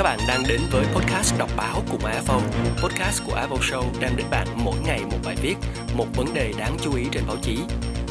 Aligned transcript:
Các 0.00 0.04
bạn 0.04 0.18
đang 0.28 0.42
đến 0.48 0.60
với 0.70 0.84
podcast 0.84 1.38
đọc 1.38 1.50
báo 1.56 1.82
cùng 1.90 2.00
AFO. 2.00 2.40
Podcast 2.82 3.22
của 3.26 3.32
AFO 3.32 3.58
Show 3.58 3.82
đem 4.00 4.16
đến 4.16 4.26
bạn 4.30 4.46
mỗi 4.56 4.74
ngày 4.84 5.00
một 5.10 5.18
bài 5.24 5.36
viết, 5.42 5.54
một 5.94 6.06
vấn 6.16 6.34
đề 6.34 6.52
đáng 6.58 6.76
chú 6.82 6.94
ý 6.94 7.04
trên 7.12 7.22
báo 7.26 7.36
chí. 7.42 7.58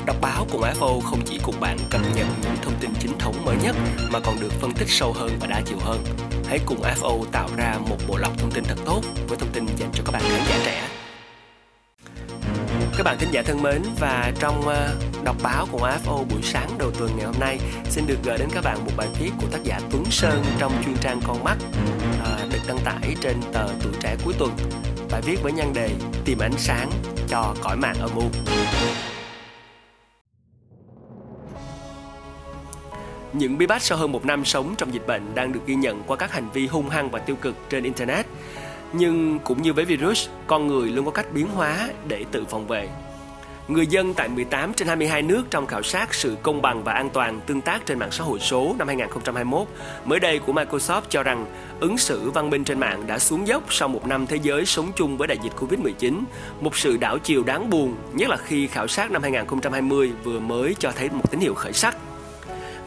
Đọc 0.05 0.15
báo 0.21 0.47
cùng 0.52 0.62
AFO 0.62 0.99
không 0.99 1.21
chỉ 1.25 1.39
cùng 1.44 1.60
bạn 1.60 1.78
cập 1.89 2.02
nhật 2.15 2.28
những 2.41 2.55
thông 2.62 2.73
tin 2.79 2.91
chính 2.99 3.17
thống 3.17 3.46
mới 3.46 3.55
nhất 3.63 3.75
mà 4.12 4.20
còn 4.20 4.39
được 4.39 4.52
phân 4.52 4.71
tích 4.71 4.89
sâu 4.89 5.13
hơn 5.13 5.31
và 5.39 5.47
đa 5.47 5.62
chiều 5.65 5.78
hơn. 5.81 6.04
Hãy 6.47 6.60
cùng 6.65 6.81
AFO 6.81 7.23
tạo 7.31 7.49
ra 7.57 7.75
một 7.89 7.97
bộ 8.07 8.17
lọc 8.17 8.37
thông 8.39 8.51
tin 8.51 8.63
thật 8.63 8.77
tốt 8.85 9.01
với 9.27 9.37
thông 9.37 9.51
tin 9.53 9.65
dành 9.77 9.89
cho 9.93 10.03
các 10.05 10.11
bạn 10.11 10.21
khán 10.21 10.41
giả 10.49 10.59
trẻ. 10.65 10.98
Các 13.00 13.04
bạn 13.04 13.18
thính 13.20 13.31
giả 13.31 13.41
thân 13.41 13.61
mến 13.61 13.81
và 14.00 14.34
trong 14.39 14.59
uh, 14.59 15.23
đọc 15.23 15.36
báo 15.43 15.68
của 15.71 15.89
AFO 15.89 16.25
buổi 16.25 16.41
sáng 16.43 16.70
đầu 16.79 16.91
tuần 16.91 17.11
ngày 17.18 17.25
hôm 17.25 17.36
nay 17.39 17.59
xin 17.89 18.07
được 18.07 18.18
gửi 18.23 18.38
đến 18.38 18.49
các 18.54 18.63
bạn 18.63 18.86
một 18.86 18.91
bài 18.98 19.07
viết 19.20 19.31
của 19.41 19.48
tác 19.52 19.63
giả 19.63 19.79
Tuấn 19.91 20.04
Sơn 20.09 20.43
trong 20.59 20.71
chuyên 20.86 20.95
trang 21.02 21.20
Con 21.27 21.43
mắt 21.43 21.57
uh, 22.21 22.54
được 22.54 22.59
đăng 22.67 22.77
tải 22.85 23.16
trên 23.22 23.35
tờ 23.53 23.67
Tuổi 23.84 23.94
Trẻ 23.99 24.16
cuối 24.25 24.34
tuần. 24.39 24.52
Bài 25.12 25.22
viết 25.25 25.44
với 25.44 25.52
nhan 25.52 25.73
đề 25.73 25.89
Tìm 26.25 26.39
ánh 26.39 26.58
sáng 26.58 26.91
cho 27.27 27.55
cõi 27.62 27.77
mạng 27.77 27.95
âm 27.99 28.16
u. 28.16 28.23
Những 33.34 33.58
bí 33.58 33.67
bách 33.67 33.81
sau 33.81 33.97
hơn 33.97 34.11
một 34.11 34.25
năm 34.25 34.45
sống 34.45 34.75
trong 34.77 34.94
dịch 34.94 35.08
bệnh 35.08 35.36
đang 35.36 35.53
được 35.53 35.61
ghi 35.66 35.75
nhận 35.75 36.03
qua 36.08 36.17
các 36.17 36.31
hành 36.31 36.50
vi 36.53 36.67
hung 36.67 36.89
hăng 36.89 37.11
và 37.11 37.20
tiêu 37.20 37.36
cực 37.36 37.55
trên 37.70 37.84
Internet. 37.84 38.25
Nhưng 38.93 39.39
cũng 39.39 39.61
như 39.61 39.73
với 39.73 39.85
virus, 39.85 40.27
con 40.48 40.67
người 40.67 40.89
luôn 40.89 41.05
có 41.05 41.11
cách 41.11 41.34
biến 41.34 41.47
hóa 41.47 41.89
để 42.07 42.25
tự 42.31 42.45
phòng 42.49 42.67
vệ. 42.67 42.89
Người 43.70 43.88
dân 43.88 44.13
tại 44.13 44.30
18 44.30 44.73
trên 44.73 44.88
22 44.88 45.21
nước 45.21 45.43
trong 45.49 45.67
khảo 45.67 45.84
sát 45.84 46.13
sự 46.13 46.38
công 46.41 46.61
bằng 46.61 46.84
và 46.84 46.94
an 46.94 47.09
toàn 47.09 47.41
tương 47.45 47.61
tác 47.61 47.85
trên 47.85 47.99
mạng 47.99 48.11
xã 48.11 48.23
hội 48.23 48.39
số 48.39 48.75
năm 48.77 48.88
2021 48.88 49.67
mới 50.05 50.20
đây 50.20 50.39
của 50.39 50.53
Microsoft 50.53 51.02
cho 51.09 51.23
rằng 51.23 51.45
ứng 51.80 51.97
xử 51.97 52.31
văn 52.31 52.49
minh 52.49 52.63
trên 52.63 52.80
mạng 52.80 53.07
đã 53.07 53.20
xuống 53.20 53.47
dốc 53.47 53.63
sau 53.70 53.88
một 53.88 54.07
năm 54.07 54.27
thế 54.27 54.38
giới 54.44 54.66
sống 54.66 54.91
chung 54.95 55.17
với 55.17 55.27
đại 55.27 55.38
dịch 55.44 55.53
Covid-19, 55.59 56.21
một 56.61 56.77
sự 56.77 56.97
đảo 56.97 57.17
chiều 57.17 57.44
đáng 57.44 57.69
buồn, 57.69 57.95
nhất 58.14 58.30
là 58.30 58.38
khi 58.38 58.67
khảo 58.67 58.88
sát 58.88 59.11
năm 59.11 59.21
2020 59.21 60.11
vừa 60.23 60.39
mới 60.39 60.75
cho 60.80 60.92
thấy 60.95 61.09
một 61.09 61.31
tín 61.31 61.39
hiệu 61.39 61.53
khởi 61.53 61.73
sắc. 61.73 61.97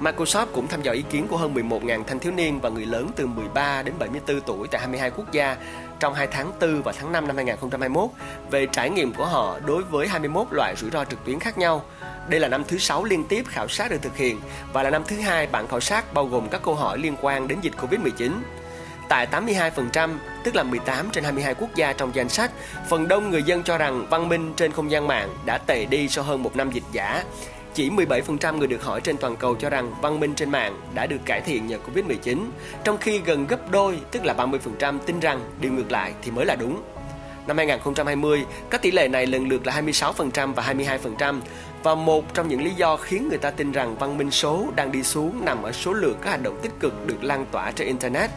Microsoft 0.01 0.47
cũng 0.53 0.69
thăm 0.69 0.83
dò 0.83 0.93
ý 0.93 1.03
kiến 1.11 1.27
của 1.29 1.37
hơn 1.37 1.55
11.000 1.55 2.05
thanh 2.05 2.19
thiếu 2.19 2.33
niên 2.33 2.61
và 2.61 2.69
người 2.69 2.87
lớn 2.87 3.11
từ 3.17 3.27
13 3.27 3.83
đến 3.83 3.95
74 3.99 4.41
tuổi 4.41 4.69
tại 4.69 4.81
22 4.81 5.11
quốc 5.11 5.33
gia 5.33 5.57
trong 6.01 6.15
2 6.15 6.27
tháng 6.27 6.53
4 6.61 6.83
và 6.83 6.93
tháng 6.93 7.13
5 7.13 7.27
năm 7.27 7.37
2021 7.37 8.11
về 8.51 8.67
trải 8.67 8.91
nghiệm 8.91 9.15
của 9.15 9.27
họ 9.27 9.59
đối 9.67 9.83
với 9.83 10.09
21 10.09 10.47
loại 10.51 10.75
rủi 10.77 10.91
ro 10.91 11.05
trực 11.05 11.25
tuyến 11.25 11.41
khác 11.41 11.59
nhau. 11.59 11.85
Đây 12.29 12.41
là 12.41 12.49
năm 12.49 12.65
thứ 12.69 12.79
6 12.79 13.05
liên 13.05 13.25
tiếp 13.25 13.45
khảo 13.49 13.69
sát 13.69 13.91
được 13.91 14.03
thực 14.03 14.17
hiện 14.17 14.41
và 14.73 14.83
là 14.83 14.91
năm 14.91 15.03
thứ 15.07 15.17
hai 15.17 15.47
bản 15.47 15.69
khảo 15.69 15.81
sát 15.81 16.15
bao 16.15 16.27
gồm 16.27 16.49
các 16.49 16.63
câu 16.65 16.75
hỏi 16.75 16.99
liên 16.99 17.17
quan 17.21 17.49
đến 17.49 17.59
dịch 17.63 17.73
Covid-19. 17.81 18.33
Tại 19.09 19.27
82%, 19.33 20.11
tức 20.45 20.55
là 20.55 20.63
18 20.63 21.11
trên 21.13 21.25
22 21.25 21.55
quốc 21.55 21.75
gia 21.75 21.93
trong 21.93 22.15
danh 22.15 22.29
sách, 22.29 22.51
phần 22.89 23.09
đông 23.09 23.31
người 23.31 23.43
dân 23.43 23.63
cho 23.63 23.79
rằng 23.79 24.07
văn 24.11 24.29
minh 24.29 24.53
trên 24.57 24.73
không 24.73 24.91
gian 24.91 25.07
mạng 25.07 25.29
đã 25.47 25.59
tệ 25.59 25.85
đi 25.85 26.09
sau 26.09 26.25
hơn 26.25 26.43
một 26.43 26.57
năm 26.57 26.71
dịch 26.71 26.85
giả 26.93 27.25
chỉ 27.75 27.91
17% 27.91 28.57
người 28.57 28.69
được 28.69 28.85
hỏi 28.85 29.01
trên 29.01 29.17
toàn 29.17 29.37
cầu 29.37 29.55
cho 29.55 29.71
rằng 29.71 29.95
văn 30.01 30.21
minh 30.21 30.35
trên 30.35 30.51
mạng 30.51 30.81
đã 30.95 31.07
được 31.07 31.19
cải 31.25 31.41
thiện 31.41 31.67
nhờ 31.67 31.79
Covid-19, 31.87 32.39
trong 32.85 32.99
khi 32.99 33.19
gần 33.19 33.47
gấp 33.47 33.71
đôi, 33.71 33.99
tức 34.11 34.25
là 34.25 34.35
30% 34.35 34.99
tin 34.99 35.21
rằng 35.21 35.41
điều 35.61 35.73
ngược 35.73 35.93
lại 35.93 36.13
thì 36.23 36.31
mới 36.31 36.47
là 36.47 36.55
đúng. 36.55 36.83
Năm 37.47 37.57
2020, 37.57 38.45
các 38.71 38.83
tỷ 38.83 38.91
lệ 38.91 39.09
này 39.09 39.27
lần 39.27 39.49
lượt 39.49 39.67
là 39.67 39.81
26% 39.81 40.55
và 40.55 40.75
22%, 41.03 41.41
và 41.83 41.95
một 41.95 42.35
trong 42.35 42.49
những 42.49 42.65
lý 42.65 42.71
do 42.71 42.97
khiến 42.97 43.29
người 43.29 43.39
ta 43.39 43.51
tin 43.51 43.73
rằng 43.73 43.97
văn 43.97 44.19
minh 44.19 44.31
số 44.31 44.67
đang 44.77 44.93
đi 44.93 45.03
xuống 45.03 45.45
nằm 45.45 45.63
ở 45.63 45.73
số 45.73 45.93
lượng 45.93 46.17
các 46.23 46.31
hành 46.31 46.43
động 46.43 46.59
tích 46.63 46.73
cực 46.81 47.07
được 47.07 47.25
lan 47.25 47.47
tỏa 47.51 47.71
trên 47.71 47.87
Internet. 47.87 48.31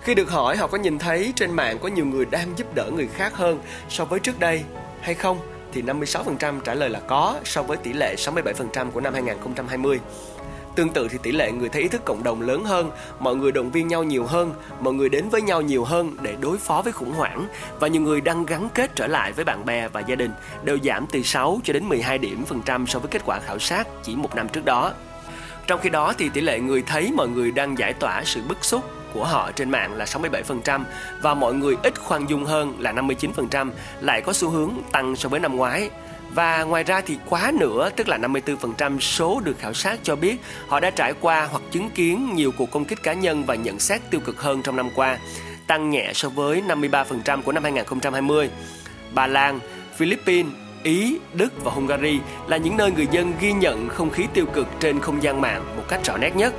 Khi 0.00 0.14
được 0.14 0.30
hỏi 0.30 0.56
họ 0.56 0.66
có 0.66 0.78
nhìn 0.78 0.98
thấy 0.98 1.32
trên 1.36 1.52
mạng 1.52 1.78
có 1.82 1.88
nhiều 1.88 2.06
người 2.06 2.24
đang 2.24 2.48
giúp 2.58 2.74
đỡ 2.74 2.90
người 2.94 3.08
khác 3.14 3.34
hơn 3.34 3.60
so 3.88 4.04
với 4.04 4.20
trước 4.20 4.40
đây 4.40 4.62
hay 5.00 5.14
không, 5.14 5.38
thì 5.76 5.82
56% 5.82 6.60
trả 6.60 6.74
lời 6.74 6.90
là 6.90 7.00
có 7.00 7.40
so 7.44 7.62
với 7.62 7.76
tỷ 7.76 7.92
lệ 7.92 8.14
67% 8.18 8.90
của 8.90 9.00
năm 9.00 9.14
2020. 9.14 10.00
Tương 10.76 10.88
tự 10.88 11.08
thì 11.08 11.18
tỷ 11.22 11.32
lệ 11.32 11.52
người 11.52 11.68
thấy 11.68 11.82
ý 11.82 11.88
thức 11.88 12.04
cộng 12.04 12.22
đồng 12.22 12.42
lớn 12.42 12.64
hơn, 12.64 12.90
mọi 13.18 13.36
người 13.36 13.52
động 13.52 13.70
viên 13.70 13.88
nhau 13.88 14.04
nhiều 14.04 14.26
hơn, 14.26 14.54
mọi 14.80 14.94
người 14.94 15.08
đến 15.08 15.28
với 15.28 15.42
nhau 15.42 15.62
nhiều 15.62 15.84
hơn 15.84 16.16
để 16.22 16.36
đối 16.40 16.58
phó 16.58 16.82
với 16.82 16.92
khủng 16.92 17.12
hoảng 17.12 17.46
và 17.80 17.88
nhiều 17.88 18.02
người 18.02 18.20
đang 18.20 18.46
gắn 18.46 18.68
kết 18.74 18.90
trở 18.96 19.06
lại 19.06 19.32
với 19.32 19.44
bạn 19.44 19.64
bè 19.64 19.88
và 19.88 20.00
gia 20.00 20.14
đình 20.14 20.30
đều 20.64 20.78
giảm 20.84 21.06
từ 21.06 21.22
6 21.22 21.60
cho 21.64 21.72
đến 21.72 21.88
12 21.88 22.18
điểm 22.18 22.44
phần 22.44 22.62
trăm 22.64 22.86
so 22.86 22.98
với 22.98 23.08
kết 23.08 23.22
quả 23.26 23.40
khảo 23.40 23.58
sát 23.58 23.88
chỉ 24.02 24.16
một 24.16 24.34
năm 24.34 24.48
trước 24.48 24.64
đó. 24.64 24.92
Trong 25.66 25.80
khi 25.80 25.90
đó 25.90 26.12
thì 26.18 26.28
tỷ 26.28 26.40
lệ 26.40 26.60
người 26.60 26.82
thấy 26.82 27.12
mọi 27.16 27.28
người 27.28 27.50
đang 27.50 27.78
giải 27.78 27.92
tỏa 27.92 28.22
sự 28.24 28.42
bức 28.48 28.64
xúc 28.64 28.84
của 29.16 29.24
họ 29.24 29.50
trên 29.56 29.70
mạng 29.70 29.94
là 29.94 30.04
67% 30.04 30.84
và 31.20 31.34
mọi 31.34 31.54
người 31.54 31.76
ít 31.82 31.98
khoan 31.98 32.26
dung 32.26 32.44
hơn 32.44 32.76
là 32.78 32.92
59% 32.92 33.70
lại 34.00 34.22
có 34.22 34.32
xu 34.32 34.50
hướng 34.50 34.70
tăng 34.92 35.16
so 35.16 35.28
với 35.28 35.40
năm 35.40 35.56
ngoái. 35.56 35.90
Và 36.34 36.62
ngoài 36.62 36.84
ra 36.84 37.00
thì 37.00 37.18
quá 37.28 37.52
nữa, 37.60 37.90
tức 37.96 38.08
là 38.08 38.18
54% 38.18 39.00
số 39.00 39.40
được 39.44 39.58
khảo 39.58 39.74
sát 39.74 40.00
cho 40.02 40.16
biết 40.16 40.36
họ 40.68 40.80
đã 40.80 40.90
trải 40.90 41.14
qua 41.20 41.48
hoặc 41.50 41.62
chứng 41.70 41.90
kiến 41.90 42.34
nhiều 42.34 42.52
cuộc 42.58 42.70
công 42.70 42.84
kích 42.84 43.02
cá 43.02 43.12
nhân 43.12 43.44
và 43.44 43.54
nhận 43.54 43.78
xét 43.78 44.00
tiêu 44.10 44.20
cực 44.24 44.40
hơn 44.40 44.62
trong 44.62 44.76
năm 44.76 44.90
qua, 44.94 45.18
tăng 45.66 45.90
nhẹ 45.90 46.10
so 46.14 46.28
với 46.28 46.62
53% 46.68 47.42
của 47.42 47.52
năm 47.52 47.62
2020. 47.62 48.50
Ba 49.14 49.26
Lan, 49.26 49.60
Philippines, 49.96 50.52
Ý, 50.82 51.18
Đức 51.34 51.64
và 51.64 51.72
Hungary 51.72 52.20
là 52.46 52.56
những 52.56 52.76
nơi 52.76 52.90
người 52.90 53.06
dân 53.10 53.32
ghi 53.40 53.52
nhận 53.52 53.88
không 53.88 54.10
khí 54.10 54.24
tiêu 54.34 54.46
cực 54.46 54.66
trên 54.80 55.00
không 55.00 55.22
gian 55.22 55.40
mạng 55.40 55.76
một 55.76 55.84
cách 55.88 56.04
rõ 56.04 56.16
nét 56.16 56.36
nhất. 56.36 56.54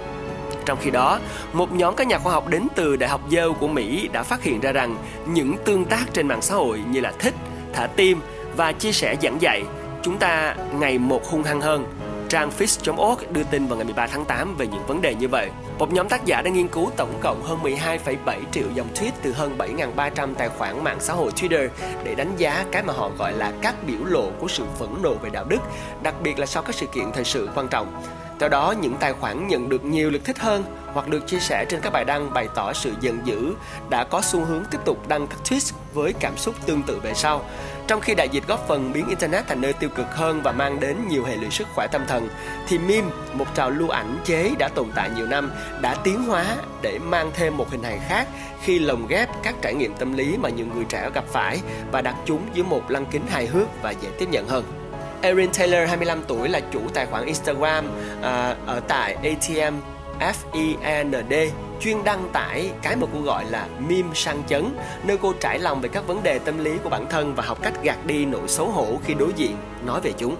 Trong 0.68 0.78
khi 0.82 0.92
đó, 0.92 1.20
một 1.54 1.72
nhóm 1.72 1.96
các 1.96 2.08
nhà 2.08 2.20
khoa 2.20 2.34
học 2.34 2.48
đến 2.48 2.68
từ 2.76 2.96
Đại 2.96 3.10
học 3.10 3.22
Yale 3.32 3.54
của 3.60 3.68
Mỹ 3.68 4.10
đã 4.12 4.24
phát 4.24 4.44
hiện 4.44 4.60
ra 4.60 4.72
rằng 4.72 4.98
những 5.26 5.56
tương 5.66 5.86
tác 5.86 6.04
trên 6.14 6.28
mạng 6.28 6.42
xã 6.42 6.56
hội 6.56 6.84
như 6.90 7.00
là 7.00 7.14
thích, 7.20 7.34
thả 7.74 7.88
tim 7.88 8.20
và 8.56 8.72
chia 8.72 8.92
sẻ 8.92 9.16
giảng 9.22 9.42
dạy, 9.42 9.64
chúng 10.02 10.18
ta 10.18 10.56
ngày 10.80 10.98
một 10.98 11.26
hung 11.26 11.44
hăng 11.44 11.62
hơn. 11.62 11.86
Trang 12.30 12.50
Fish.org 12.58 13.34
đưa 13.34 13.44
tin 13.44 13.68
vào 13.68 13.78
ngày 13.78 13.86
13 13.86 14.08
tháng 14.08 14.26
8 14.26 14.56
về 14.56 14.68
những 14.68 14.88
vấn 14.88 15.02
đề 15.02 15.16
như 15.16 15.28
vậy. 15.28 15.50
Một 15.80 15.94
nhóm 15.94 16.10
tác 16.10 16.26
giả 16.26 16.42
đã 16.42 16.50
nghiên 16.52 16.68
cứu 16.68 16.92
tổng 16.98 17.14
cộng 17.22 17.44
hơn 17.44 17.60
12,7 17.64 18.40
triệu 18.52 18.68
dòng 18.76 18.88
tweet 18.96 19.12
từ 19.22 19.34
hơn 19.34 19.58
7.300 19.58 20.34
tài 20.36 20.50
khoản 20.50 20.84
mạng 20.84 20.98
xã 21.00 21.14
hội 21.14 21.32
Twitter 21.36 21.68
để 22.04 22.16
đánh 22.16 22.36
giá 22.38 22.66
cái 22.72 22.84
mà 22.84 22.94
họ 22.94 23.10
gọi 23.18 23.34
là 23.34 23.54
các 23.62 23.76
biểu 23.88 24.06
lộ 24.06 24.30
của 24.40 24.48
sự 24.48 24.64
phẫn 24.80 24.90
nộ 25.04 25.14
về 25.14 25.30
đạo 25.30 25.46
đức, 25.50 25.60
đặc 26.04 26.16
biệt 26.24 26.40
là 26.40 26.46
sau 26.46 26.64
các 26.64 26.76
sự 26.76 26.86
kiện 26.86 27.12
thời 27.14 27.24
sự 27.24 27.50
quan 27.56 27.68
trọng. 27.68 28.02
Theo 28.40 28.50
đó, 28.50 28.74
những 28.82 28.96
tài 29.00 29.14
khoản 29.14 29.48
nhận 29.48 29.70
được 29.70 29.86
nhiều 29.86 30.10
lượt 30.10 30.26
thích 30.26 30.40
hơn 30.40 30.64
hoặc 30.94 31.08
được 31.08 31.28
chia 31.28 31.40
sẻ 31.40 31.66
trên 31.70 31.82
các 31.82 31.94
bài 31.94 32.06
đăng 32.06 32.34
bày 32.34 32.48
tỏ 32.56 32.74
sự 32.74 32.94
giận 33.02 33.20
dữ 33.26 33.54
đã 33.90 34.04
có 34.04 34.22
xu 34.22 34.46
hướng 34.46 34.64
tiếp 34.72 34.78
tục 34.86 35.08
đăng 35.08 35.28
các 35.28 35.38
tweet 35.44 35.74
với 35.94 36.14
cảm 36.14 36.38
xúc 36.38 36.56
tương 36.66 36.84
tự 36.84 37.00
về 37.00 37.14
sau. 37.14 37.46
Trong 37.88 38.02
khi 38.02 38.16
đại 38.16 38.30
dịch 38.30 38.48
góp 38.48 38.68
phần 38.68 38.94
biến 38.94 39.08
Internet 39.08 39.48
thành 39.48 39.62
nơi 39.62 39.74
tiêu 39.74 39.90
cực 39.96 40.16
hơn 40.16 40.42
và 40.42 40.52
mang 40.52 40.80
đến 40.80 40.98
nhiều 41.10 41.24
hệ 41.24 41.36
lụy 41.36 41.50
sức 41.50 41.68
khỏe 41.76 41.88
tâm 41.88 42.06
thần, 42.08 42.30
thì 42.68 42.78
meme, 42.78 43.08
một 43.34 43.46
trào 43.56 43.70
lưu 43.70 43.90
ảnh 43.90 44.18
chế 44.26 44.52
đã 44.60 44.68
tồn 44.68 44.88
tại 44.96 45.10
nhiều 45.16 45.26
năm, 45.26 45.52
đã 45.82 45.96
tiến 46.04 46.24
hóa 46.24 46.46
để 46.82 47.00
mang 47.00 47.32
thêm 47.34 47.58
một 47.58 47.70
hình 47.70 47.84
hài 47.84 48.00
khác 48.08 48.28
khi 48.62 48.80
lồng 48.80 49.08
ghép 49.08 49.30
các 49.44 49.56
trải 49.62 49.74
nghiệm 49.74 49.94
tâm 49.94 50.14
lý 50.14 50.38
mà 50.38 50.50
nhiều 50.50 50.66
người 50.76 50.86
trẻ 50.90 51.10
gặp 51.14 51.24
phải 51.28 51.60
và 51.92 52.02
đặt 52.02 52.16
chúng 52.26 52.42
dưới 52.54 52.66
một 52.66 52.92
lăng 52.92 53.06
kính 53.06 53.28
hài 53.28 53.46
hước 53.46 53.68
và 53.82 53.92
dễ 53.92 54.10
tiếp 54.20 54.28
nhận 54.32 54.48
hơn. 54.48 54.77
Erin 55.22 55.50
Taylor 55.54 55.88
25 55.88 56.24
tuổi 56.28 56.50
là 56.50 56.60
chủ 56.72 56.82
tài 56.94 57.06
khoản 57.06 57.26
Instagram 57.26 57.86
à, 58.22 58.56
ở 58.66 58.80
tại 58.88 59.14
ATM 59.14 59.76
FEND 60.20 61.50
chuyên 61.80 62.04
đăng 62.04 62.30
tải 62.34 62.72
cái 62.82 62.96
mà 62.96 63.08
cô 63.14 63.22
gọi 63.22 63.46
là 63.46 63.68
meme 63.80 64.10
sang 64.14 64.44
chấn 64.48 64.76
nơi 65.04 65.18
cô 65.22 65.34
trải 65.40 65.60
lòng 65.60 65.82
về 65.82 65.90
các 65.90 66.08
vấn 66.08 66.24
đề 66.24 66.40
tâm 66.40 66.64
lý 66.64 66.72
của 66.84 66.90
bản 66.90 67.06
thân 67.10 67.36
và 67.36 67.44
học 67.44 67.58
cách 67.62 67.84
gạt 67.84 68.06
đi 68.06 68.26
nỗi 68.26 68.48
xấu 68.48 68.70
hổ 68.70 69.00
khi 69.06 69.14
đối 69.14 69.34
diện 69.36 69.58
nói 69.86 70.02
về 70.02 70.12
chúng. 70.18 70.36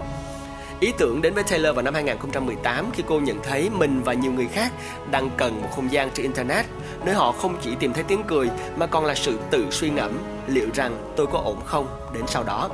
Ý 0.80 0.92
tưởng 0.98 1.22
đến 1.22 1.34
với 1.34 1.44
Taylor 1.44 1.74
vào 1.74 1.82
năm 1.82 1.94
2018 1.94 2.90
khi 2.92 3.02
cô 3.06 3.20
nhận 3.20 3.42
thấy 3.42 3.70
mình 3.70 4.02
và 4.04 4.12
nhiều 4.12 4.32
người 4.32 4.48
khác 4.52 4.72
đang 5.10 5.30
cần 5.36 5.62
một 5.62 5.68
không 5.74 5.92
gian 5.92 6.10
trên 6.10 6.22
Internet 6.22 6.66
nơi 7.04 7.14
họ 7.14 7.32
không 7.32 7.56
chỉ 7.62 7.70
tìm 7.80 7.92
thấy 7.92 8.04
tiếng 8.04 8.22
cười 8.26 8.50
mà 8.76 8.86
còn 8.86 9.04
là 9.04 9.14
sự 9.14 9.38
tự 9.50 9.66
suy 9.70 9.90
ngẫm 9.90 10.18
liệu 10.46 10.68
rằng 10.74 11.12
tôi 11.16 11.26
có 11.26 11.38
ổn 11.38 11.60
không 11.64 11.86
đến 12.14 12.22
sau 12.26 12.44
đó. 12.44 12.70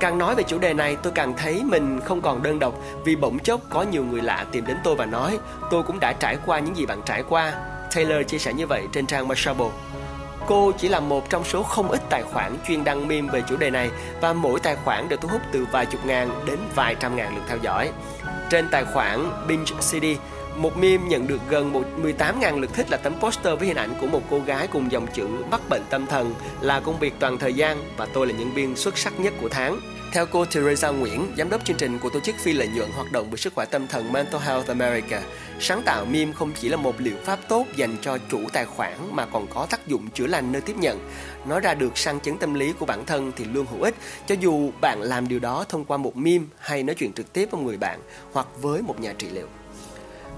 Càng 0.00 0.18
nói 0.18 0.34
về 0.34 0.42
chủ 0.42 0.58
đề 0.58 0.74
này 0.74 0.96
tôi 1.02 1.12
càng 1.12 1.34
thấy 1.36 1.62
mình 1.64 2.00
không 2.04 2.20
còn 2.20 2.42
đơn 2.42 2.58
độc 2.58 2.74
vì 3.04 3.16
bỗng 3.16 3.38
chốc 3.38 3.60
có 3.70 3.82
nhiều 3.82 4.04
người 4.04 4.22
lạ 4.22 4.46
tìm 4.52 4.66
đến 4.66 4.76
tôi 4.84 4.94
và 4.94 5.06
nói 5.06 5.38
tôi 5.70 5.82
cũng 5.82 6.00
đã 6.00 6.12
trải 6.12 6.36
qua 6.46 6.58
những 6.58 6.76
gì 6.76 6.86
bạn 6.86 7.00
trải 7.06 7.22
qua. 7.28 7.52
Taylor 7.94 8.26
chia 8.26 8.38
sẻ 8.38 8.52
như 8.52 8.66
vậy 8.66 8.88
trên 8.92 9.06
trang 9.06 9.28
Mashable. 9.28 9.70
Cô 10.46 10.72
chỉ 10.78 10.88
là 10.88 11.00
một 11.00 11.30
trong 11.30 11.44
số 11.44 11.62
không 11.62 11.90
ít 11.90 12.00
tài 12.10 12.22
khoản 12.22 12.56
chuyên 12.66 12.84
đăng 12.84 13.08
meme 13.08 13.28
về 13.32 13.42
chủ 13.48 13.56
đề 13.56 13.70
này 13.70 13.90
và 14.20 14.32
mỗi 14.32 14.60
tài 14.60 14.76
khoản 14.76 15.08
đều 15.08 15.18
thu 15.18 15.28
hút 15.28 15.40
từ 15.52 15.66
vài 15.72 15.86
chục 15.86 16.06
ngàn 16.06 16.30
đến 16.46 16.58
vài 16.74 16.94
trăm 17.00 17.16
ngàn 17.16 17.34
lượt 17.34 17.42
theo 17.48 17.58
dõi. 17.62 17.90
Trên 18.50 18.68
tài 18.70 18.84
khoản 18.84 19.46
Binge 19.48 19.72
City, 19.90 20.16
một 20.56 20.76
meme 20.76 21.08
nhận 21.08 21.26
được 21.26 21.40
gần 21.48 21.72
18.000 22.02 22.60
lượt 22.60 22.70
thích 22.74 22.90
là 22.90 22.96
tấm 22.96 23.14
poster 23.20 23.58
với 23.58 23.68
hình 23.68 23.76
ảnh 23.76 23.94
của 24.00 24.06
một 24.06 24.22
cô 24.30 24.40
gái 24.40 24.66
cùng 24.66 24.92
dòng 24.92 25.06
chữ 25.14 25.26
mắc 25.50 25.60
bệnh 25.70 25.82
tâm 25.90 26.06
thần 26.06 26.34
là 26.60 26.80
công 26.80 26.98
việc 26.98 27.14
toàn 27.18 27.38
thời 27.38 27.54
gian 27.54 27.84
và 27.96 28.06
tôi 28.06 28.26
là 28.26 28.32
nhân 28.32 28.54
viên 28.54 28.76
xuất 28.76 28.98
sắc 28.98 29.20
nhất 29.20 29.34
của 29.40 29.48
tháng. 29.48 29.80
Theo 30.12 30.26
cô 30.26 30.44
Teresa 30.44 30.88
Nguyễn, 30.88 31.26
giám 31.38 31.50
đốc 31.50 31.64
chương 31.64 31.76
trình 31.76 31.98
của 31.98 32.10
tổ 32.10 32.20
chức 32.20 32.34
phi 32.38 32.52
lợi 32.52 32.68
nhuận 32.68 32.90
hoạt 32.90 33.12
động 33.12 33.30
về 33.30 33.36
sức 33.36 33.54
khỏe 33.54 33.64
tâm 33.64 33.86
thần 33.86 34.12
Mental 34.12 34.40
Health 34.40 34.68
America, 34.68 35.22
sáng 35.60 35.82
tạo 35.82 36.04
meme 36.04 36.32
không 36.32 36.52
chỉ 36.60 36.68
là 36.68 36.76
một 36.76 37.00
liệu 37.00 37.16
pháp 37.24 37.38
tốt 37.48 37.66
dành 37.76 37.96
cho 38.00 38.18
chủ 38.30 38.40
tài 38.52 38.64
khoản 38.64 38.92
mà 39.10 39.26
còn 39.26 39.46
có 39.54 39.66
tác 39.70 39.86
dụng 39.86 40.10
chữa 40.10 40.26
lành 40.26 40.52
nơi 40.52 40.60
tiếp 40.62 40.76
nhận. 40.76 41.10
Nói 41.46 41.60
ra 41.60 41.74
được 41.74 41.98
sang 41.98 42.20
chấn 42.20 42.38
tâm 42.38 42.54
lý 42.54 42.72
của 42.72 42.86
bản 42.86 43.06
thân 43.06 43.32
thì 43.36 43.44
luôn 43.44 43.66
hữu 43.70 43.82
ích, 43.82 43.94
cho 44.26 44.34
dù 44.40 44.70
bạn 44.80 45.02
làm 45.02 45.28
điều 45.28 45.38
đó 45.38 45.64
thông 45.68 45.84
qua 45.84 45.96
một 45.96 46.16
meme 46.16 46.44
hay 46.58 46.82
nói 46.82 46.94
chuyện 46.94 47.12
trực 47.12 47.32
tiếp 47.32 47.48
với 47.50 47.60
người 47.60 47.76
bạn 47.76 48.00
hoặc 48.32 48.46
với 48.60 48.82
một 48.82 49.00
nhà 49.00 49.12
trị 49.18 49.26
liệu. 49.30 49.46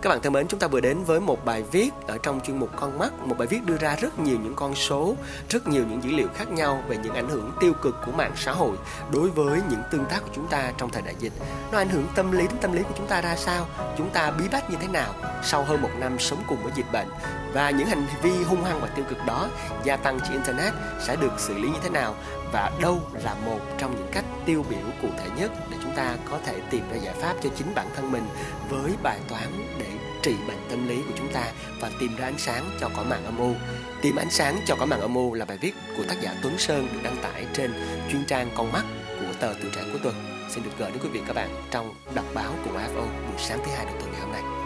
Các 0.02 0.10
bạn 0.10 0.20
thân 0.22 0.32
mến, 0.32 0.48
chúng 0.48 0.60
ta 0.60 0.66
vừa 0.66 0.80
đến 0.80 1.04
với 1.04 1.20
một 1.20 1.44
bài 1.44 1.64
viết 1.72 1.90
ở 2.06 2.18
trong 2.22 2.40
chuyên 2.40 2.58
mục 2.58 2.70
Con 2.76 2.98
mắt, 2.98 3.12
một 3.24 3.38
bài 3.38 3.48
viết 3.48 3.64
đưa 3.66 3.76
ra 3.76 3.96
rất 3.96 4.18
nhiều 4.18 4.38
những 4.42 4.54
con 4.54 4.74
số, 4.74 5.14
rất 5.48 5.68
nhiều 5.68 5.84
những 5.90 6.02
dữ 6.02 6.10
liệu 6.10 6.28
khác 6.34 6.50
nhau 6.50 6.82
về 6.88 6.96
những 7.02 7.14
ảnh 7.14 7.28
hưởng 7.28 7.52
tiêu 7.60 7.72
cực 7.82 7.96
của 8.06 8.12
mạng 8.12 8.32
xã 8.36 8.52
hội 8.52 8.76
đối 9.12 9.30
với 9.30 9.60
những 9.70 9.80
tương 9.90 10.04
tác 10.04 10.20
của 10.22 10.30
chúng 10.34 10.48
ta 10.48 10.72
trong 10.78 10.90
thời 10.90 11.02
đại 11.02 11.14
dịch. 11.18 11.32
Nó 11.72 11.78
ảnh 11.78 11.88
hưởng 11.88 12.06
tâm 12.14 12.32
lý 12.32 12.46
đến 12.46 12.56
tâm 12.60 12.72
lý 12.72 12.82
của 12.82 12.94
chúng 12.96 13.06
ta 13.06 13.20
ra 13.20 13.36
sao? 13.36 13.66
Chúng 13.98 14.10
ta 14.10 14.30
bí 14.30 14.44
bách 14.52 14.70
như 14.70 14.76
thế 14.80 14.88
nào 14.88 15.14
sau 15.42 15.64
hơn 15.64 15.82
một 15.82 15.90
năm 15.98 16.18
sống 16.18 16.42
cùng 16.48 16.62
với 16.62 16.72
dịch 16.76 16.92
bệnh? 16.92 17.08
Và 17.52 17.70
những 17.70 17.86
hành 17.86 18.06
vi 18.22 18.42
hung 18.42 18.64
hăng 18.64 18.80
và 18.80 18.88
tiêu 18.88 19.04
cực 19.08 19.18
đó 19.26 19.48
gia 19.84 19.96
tăng 19.96 20.20
trên 20.20 20.32
Internet 20.32 20.72
sẽ 21.00 21.16
được 21.16 21.32
xử 21.38 21.54
lý 21.54 21.68
như 21.68 21.78
thế 21.82 21.90
nào? 21.90 22.14
Và 22.52 22.70
đâu 22.80 23.00
là 23.24 23.34
một 23.34 23.60
trong 23.78 23.96
những 23.96 24.08
cách 24.12 24.24
tiêu 24.46 24.64
biểu 24.70 24.86
cụ 25.02 25.08
thể 25.18 25.30
nhất 25.36 25.52
để 25.70 25.76
chúng 25.82 25.94
ta 25.96 26.16
có 26.30 26.38
thể 26.46 26.60
tìm 26.70 26.82
ra 26.90 26.96
giải 26.96 27.14
pháp 27.14 27.34
cho 27.42 27.50
chính 27.56 27.74
bản 27.74 27.86
thân 27.96 28.12
mình 28.12 28.24
với 28.70 28.92
bài 29.02 29.18
toán 29.28 29.48
để 29.78 29.86
trị 30.22 30.34
bệnh 30.48 30.58
tâm 30.70 30.88
lý 30.88 30.96
của 30.96 31.14
chúng 31.16 31.32
ta 31.32 31.52
và 31.80 31.90
tìm 32.00 32.16
ra 32.16 32.24
ánh 32.24 32.38
sáng 32.38 32.64
cho 32.80 32.90
cõi 32.96 33.04
mạng 33.04 33.24
âm 33.24 33.38
u. 33.38 33.54
Tìm 34.02 34.16
ánh 34.16 34.30
sáng 34.30 34.60
cho 34.66 34.76
cõi 34.76 34.86
mạng 34.86 35.00
âm 35.00 35.14
u 35.14 35.34
là 35.34 35.44
bài 35.44 35.58
viết 35.60 35.72
của 35.96 36.04
tác 36.08 36.20
giả 36.20 36.34
Tuấn 36.42 36.58
Sơn 36.58 36.88
được 36.92 37.00
đăng 37.02 37.16
tải 37.22 37.46
trên 37.54 37.72
chuyên 38.12 38.24
trang 38.24 38.50
Con 38.54 38.72
mắt 38.72 38.84
của 39.20 39.32
tờ 39.40 39.54
Tuổi 39.62 39.70
trẻ 39.74 39.82
của 39.92 39.98
tuần. 40.02 40.14
Xin 40.50 40.64
được 40.64 40.70
gửi 40.78 40.90
đến 40.90 40.98
quý 41.02 41.08
vị 41.08 41.20
các 41.26 41.36
bạn 41.36 41.48
trong 41.70 41.94
đọc 42.14 42.24
báo 42.34 42.52
của 42.64 42.78
AFO 42.78 43.02
buổi 43.02 43.38
sáng 43.38 43.58
thứ 43.64 43.70
hai 43.76 43.84
đầu 43.84 43.94
tuần 44.00 44.12
ngày 44.12 44.20
hôm 44.20 44.32
nay. 44.32 44.65